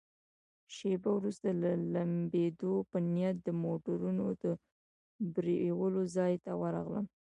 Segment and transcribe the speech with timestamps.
[0.75, 4.43] شیبه وروسته د لمبېدو په نیت د موټرونو د
[5.33, 7.05] پرېولو ځای ته ورغلم.